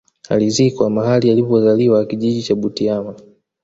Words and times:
Alizikwa 0.29 0.89
mahali 0.89 1.31
alipo 1.31 1.61
zaliwa 1.61 2.05
kijiji 2.05 2.43
cha 2.43 2.55
Butiama 2.55 3.15